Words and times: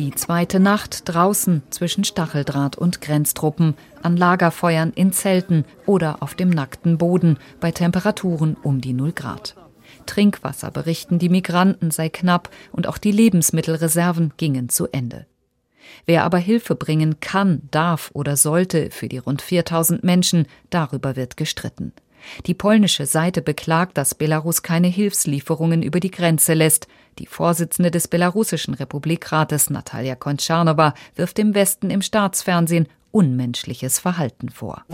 Die 0.00 0.12
zweite 0.12 0.60
Nacht 0.60 1.02
draußen 1.10 1.60
zwischen 1.68 2.04
Stacheldraht 2.04 2.78
und 2.78 3.02
Grenztruppen, 3.02 3.74
an 4.02 4.16
Lagerfeuern 4.16 4.94
in 4.94 5.12
Zelten 5.12 5.66
oder 5.84 6.22
auf 6.22 6.34
dem 6.34 6.48
nackten 6.48 6.96
Boden 6.96 7.36
bei 7.60 7.70
Temperaturen 7.70 8.56
um 8.62 8.80
die 8.80 8.94
0 8.94 9.12
Grad. 9.12 9.56
Trinkwasser 10.06 10.70
berichten 10.70 11.18
die 11.18 11.28
Migranten 11.28 11.90
sei 11.90 12.08
knapp 12.08 12.48
und 12.72 12.86
auch 12.86 12.96
die 12.96 13.12
Lebensmittelreserven 13.12 14.32
gingen 14.38 14.70
zu 14.70 14.88
Ende. 14.90 15.26
Wer 16.06 16.24
aber 16.24 16.38
Hilfe 16.38 16.76
bringen 16.76 17.20
kann, 17.20 17.68
darf 17.70 18.10
oder 18.14 18.38
sollte 18.38 18.90
für 18.90 19.06
die 19.06 19.18
rund 19.18 19.42
4000 19.42 20.02
Menschen, 20.02 20.46
darüber 20.70 21.14
wird 21.14 21.36
gestritten. 21.36 21.92
Die 22.46 22.54
polnische 22.54 23.06
Seite 23.06 23.42
beklagt, 23.42 23.98
dass 23.98 24.14
Belarus 24.14 24.62
keine 24.62 24.88
Hilfslieferungen 24.88 25.82
über 25.82 26.00
die 26.00 26.10
Grenze 26.10 26.54
lässt. 26.54 26.86
Die 27.18 27.26
Vorsitzende 27.26 27.90
des 27.90 28.08
belarussischen 28.08 28.74
Republikrates 28.74 29.70
Natalia 29.70 30.14
Kontschernowa 30.14 30.94
wirft 31.16 31.38
dem 31.38 31.54
Westen 31.54 31.90
im 31.90 32.02
Staatsfernsehen 32.02 32.88
unmenschliches 33.12 33.98
Verhalten 33.98 34.50
vor. 34.50 34.84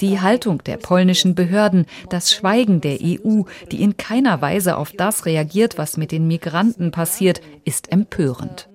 Die 0.00 0.20
Haltung 0.20 0.64
der 0.64 0.76
polnischen 0.76 1.34
Behörden, 1.34 1.86
das 2.08 2.32
Schweigen 2.32 2.80
der 2.80 2.98
EU, 3.00 3.42
die 3.70 3.82
in 3.82 3.96
keiner 3.96 4.42
Weise 4.42 4.76
auf 4.76 4.92
das 4.92 5.26
reagiert, 5.26 5.78
was 5.78 5.96
mit 5.96 6.12
den 6.12 6.26
Migranten 6.26 6.90
passiert, 6.90 7.40
ist 7.64 7.92
empörend. 7.92 8.68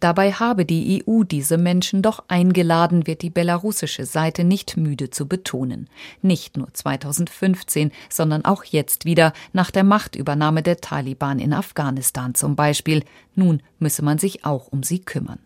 Dabei 0.00 0.32
habe 0.32 0.64
die 0.64 1.04
EU 1.06 1.24
diese 1.24 1.58
Menschen 1.58 2.00
doch 2.00 2.24
eingeladen, 2.28 3.06
wird 3.06 3.20
die 3.20 3.28
belarussische 3.28 4.06
Seite 4.06 4.44
nicht 4.44 4.78
müde 4.78 5.10
zu 5.10 5.28
betonen. 5.28 5.90
Nicht 6.22 6.56
nur 6.56 6.72
2015, 6.72 7.92
sondern 8.08 8.46
auch 8.46 8.64
jetzt 8.64 9.04
wieder 9.04 9.34
nach 9.52 9.70
der 9.70 9.84
Machtübernahme 9.84 10.62
der 10.62 10.80
Taliban 10.80 11.38
in 11.38 11.52
Afghanistan 11.52 12.34
zum 12.34 12.56
Beispiel. 12.56 13.04
Nun 13.34 13.62
müsse 13.78 14.02
man 14.02 14.18
sich 14.18 14.46
auch 14.46 14.68
um 14.68 14.82
sie 14.82 15.00
kümmern. 15.00 15.38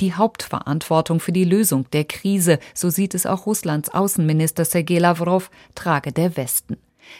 Die 0.00 0.12
Hauptverantwortung 0.12 1.18
für 1.18 1.32
die 1.32 1.44
Lösung 1.44 1.86
der 1.92 2.04
Krise, 2.04 2.58
so 2.74 2.90
sieht 2.90 3.14
es 3.14 3.24
auch 3.24 3.46
Russlands 3.46 3.88
Außenminister 3.88 4.66
Sergei 4.66 4.98
Lavrov, 4.98 5.50
trage 5.74 6.12
der 6.12 6.36
Westen 6.36 6.76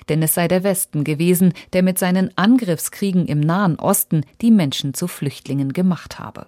denn 0.08 0.22
es 0.22 0.34
sei 0.34 0.48
der 0.48 0.64
Westen 0.64 1.04
gewesen, 1.04 1.52
der 1.72 1.82
mit 1.82 1.98
seinen 1.98 2.30
Angriffskriegen 2.36 3.26
im 3.26 3.40
Nahen 3.40 3.78
Osten 3.78 4.24
die 4.40 4.50
Menschen 4.50 4.94
zu 4.94 5.08
Flüchtlingen 5.08 5.72
gemacht 5.72 6.18
habe. 6.18 6.46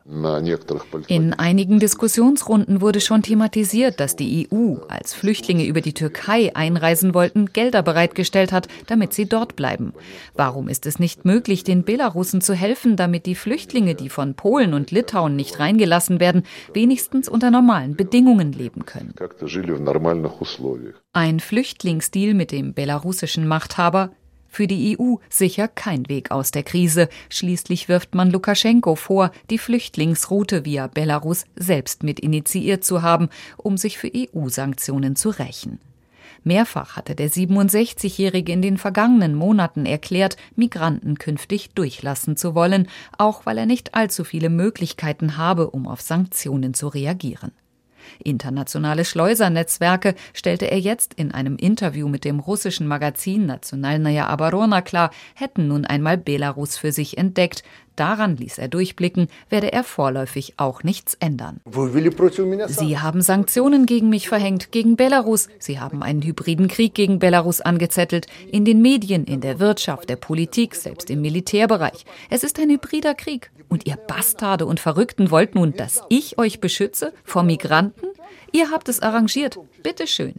In 1.09 1.33
einigen 1.35 1.79
Diskussionsrunden 1.79 2.81
wurde 2.81 3.01
schon 3.01 3.23
thematisiert, 3.23 4.01
dass 4.01 4.17
die 4.17 4.49
EU, 4.53 4.77
als 4.89 5.15
Flüchtlinge 5.15 5.65
über 5.65 5.81
die 5.81 5.95
Türkei 5.95 6.55
einreisen 6.55 7.15
wollten, 7.15 7.47
Gelder 7.53 7.83
bereitgestellt 7.83 8.53
hat, 8.53 8.69
damit 8.87 9.13
sie 9.13 9.27
dort 9.27 9.57
bleiben. 9.57 9.93
Warum 10.35 10.69
ist 10.69 10.87
es 10.87 10.99
nicht 10.99 11.25
möglich, 11.25 11.65
den 11.65 11.85
Belarussen 11.85 12.41
zu 12.41 12.55
helfen, 12.55 12.97
damit 12.97 13.27
die 13.27 13.35
Flüchtlinge, 13.35 13.95
die 13.95 14.09
von 14.09 14.35
Polen 14.35 14.75
und 14.75 14.91
Litauen 14.91 15.37
nicht 15.37 15.59
reingelassen 15.59 16.21
werden, 16.21 16.45
wenigstens 16.73 17.29
unter 17.29 17.51
normalen 17.51 17.97
Bedingungen 17.97 18.53
leben 18.53 18.87
können? 18.87 19.15
Ein 21.13 21.41
Flüchtlingsdeal 21.41 22.35
mit 22.35 22.53
dem 22.53 22.73
belarussischen 22.73 23.30
Machthaber 23.39 24.11
für 24.51 24.67
die 24.67 24.99
EU 24.99 25.17
sicher 25.29 25.69
kein 25.69 26.09
Weg 26.09 26.33
aus 26.33 26.51
der 26.51 26.65
Krise. 26.65 27.09
Schließlich 27.29 27.89
wirft 27.89 28.15
man 28.15 28.31
Lukaschenko 28.31 28.97
vor, 28.97 29.31
die 29.49 29.59
Flüchtlingsroute 29.59 30.65
via 30.65 30.89
Belarus 30.89 31.45
selbst 31.55 32.03
mit 32.03 32.19
initiiert 32.19 32.85
zu 32.85 33.03
haben, 33.03 33.29
um 33.57 33.77
sich 33.77 33.97
für 33.97 34.11
EU-Sanktionen 34.13 35.15
zu 35.15 35.31
rächen. 35.31 35.79
Mehrfach 36.43 36.97
hatte 36.97 37.15
der 37.15 37.31
67-Jährige 37.31 38.51
in 38.51 38.63
den 38.63 38.79
vergangenen 38.79 39.35
Monaten 39.35 39.87
erklärt, 39.87 40.37
Migranten 40.57 41.19
künftig 41.19 41.71
durchlassen 41.75 42.37
zu 42.37 42.55
wollen, 42.55 42.89
auch 43.19 43.47
weil 43.47 43.59
er 43.59 43.67
nicht 43.67 43.95
allzu 43.95 44.25
viele 44.25 44.49
Möglichkeiten 44.49 45.37
habe, 45.37 45.71
um 45.71 45.87
auf 45.87 46.01
Sanktionen 46.01 46.75
zu 46.75 46.89
reagieren. 46.89 47.53
Internationale 48.23 49.05
Schleusernetzwerke 49.05 50.15
stellte 50.35 50.71
er 50.71 50.79
jetzt 50.79 51.15
in 51.15 51.33
einem 51.33 51.57
Interview 51.57 52.09
mit 52.09 52.25
dem 52.25 52.41
russischen 52.41 52.87
Magazin 52.87 53.47
Nationalnaya 53.47 54.27
Abarona 54.27 54.83
klar, 54.83 55.11
hätten 55.35 55.69
nun 55.69 55.85
einmal 55.85 56.19
Belarus 56.19 56.77
für 56.77 56.93
sich 56.93 57.19
entdeckt. 57.19 57.63
Daran 58.01 58.37
ließ 58.39 58.57
er 58.57 58.69
durchblicken, 58.69 59.29
werde 59.51 59.75
er 59.75 59.85
vorläufig 59.85 60.55
auch 60.57 60.83
nichts 60.85 61.19
ändern. 61.21 61.61
Sie 62.69 62.99
haben 62.99 63.21
Sanktionen 63.21 63.85
gegen 63.85 64.09
mich 64.09 64.27
verhängt, 64.29 64.73
gegen 64.73 64.97
Belarus. 64.97 65.49
Sie 65.59 65.81
haben 65.81 66.03
einen 66.03 66.23
hybriden 66.23 66.69
Krieg 66.69 66.95
gegen 66.95 67.19
Belarus 67.19 67.61
angezettelt. 67.61 68.27
In 68.51 68.65
den 68.65 68.81
Medien, 68.81 69.25
in 69.25 69.43
der 69.43 69.61
Wirtschaft, 69.61 70.09
der 70.09 70.17
Politik, 70.17 70.77
selbst 70.77 71.11
im 71.11 71.21
Militärbereich. 71.21 72.07
Es 72.31 72.43
ist 72.43 72.59
ein 72.59 72.71
hybrider 72.71 73.15
Krieg. 73.15 73.51
Und 73.69 73.87
ihr 73.87 73.97
Bastarde 73.97 74.65
und 74.65 74.81
Verrückten 74.81 75.31
wollt 75.31 75.55
nun, 75.55 75.75
dass 75.75 76.03
ich 76.09 76.39
euch 76.39 76.61
beschütze 76.61 77.13
vor 77.23 77.43
Migranten? 77.43 77.90
Ihr 78.53 78.71
habt 78.71 78.89
es 78.89 79.01
arrangiert. 79.01 79.59
Bitteschön. 79.83 80.35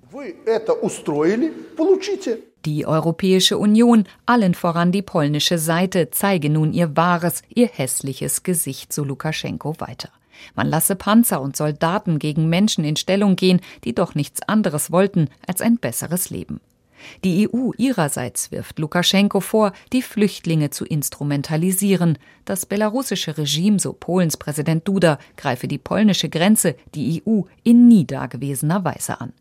Die 2.66 2.86
Europäische 2.86 3.58
Union, 3.58 4.06
allen 4.26 4.54
voran 4.54 4.92
die 4.92 5.02
polnische 5.02 5.58
Seite, 5.58 6.12
zeige 6.12 6.50
nun 6.50 6.74
ihr 6.74 6.96
wahres, 6.96 7.42
ihr 7.50 7.68
hässliches 7.68 8.44
Gesicht 8.44 8.94
zu 8.94 9.04
Lukaschenko 9.04 9.80
weiter. 9.80 10.10
Man 10.56 10.68
lasse 10.68 10.96
Panzer 10.96 11.42
und 11.42 11.56
Soldaten 11.56 12.20
gegen 12.20 12.50
Menschen 12.50 12.84
in 12.84 12.96
Stellung 12.96 13.36
gehen, 13.36 13.62
die 13.84 13.94
doch 13.94 14.16
nichts 14.16 14.42
anderes 14.48 14.92
wollten 14.92 15.30
als 15.48 15.62
ein 15.62 15.78
besseres 15.78 16.30
Leben. 16.30 16.60
Die 17.24 17.48
EU 17.48 17.72
ihrerseits 17.78 18.52
wirft 18.52 18.80
Lukaschenko 18.80 19.40
vor, 19.40 19.74
die 19.94 20.02
Flüchtlinge 20.02 20.70
zu 20.70 20.86
instrumentalisieren. 20.86 22.18
Das 22.46 22.66
belarussische 22.66 23.38
Regime, 23.38 23.80
so 23.80 23.94
Polens 23.94 24.38
Präsident 24.38 24.88
Duda, 24.88 25.20
greife 25.38 25.68
die 25.68 25.78
polnische 25.78 26.30
Grenze, 26.30 26.76
die 26.96 27.24
EU, 27.26 27.42
in 27.64 27.88
nie 27.88 28.06
dagewesener 28.06 28.84
Weise 28.84 29.22
an. 29.22 29.34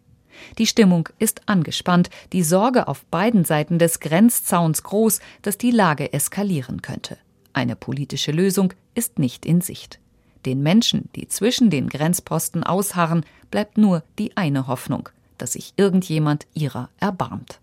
Die 0.59 0.67
Stimmung 0.67 1.09
ist 1.19 1.43
angespannt, 1.47 2.11
die 2.33 2.43
Sorge 2.43 2.89
auf 2.89 3.05
beiden 3.07 3.45
Seiten 3.45 3.79
des 3.79 4.01
Grenzzauns 4.01 4.83
groß, 4.83 5.21
dass 5.43 5.59
die 5.59 5.71
Lage 5.71 6.13
eskalieren 6.13 6.83
könnte. 6.83 7.19
Eine 7.53 7.77
politische 7.77 8.33
Lösung 8.33 8.73
ist 8.95 9.19
nicht 9.19 9.45
in 9.45 9.61
Sicht. 9.61 9.99
Den 10.47 10.63
Menschen, 10.63 11.11
die 11.17 11.29
zwischen 11.29 11.69
den 11.69 11.89
Grenzposten 11.89 12.65
ausharren, 12.65 13.25
bleibt 13.51 13.77
nur 13.77 14.03
die 14.19 14.37
eine 14.37 14.67
Hoffnung, 14.67 15.09
dass 15.41 15.53
sich 15.53 15.75
irgendjemand 15.77 16.47
ihrer 16.55 16.91
erbarmt. 16.99 17.61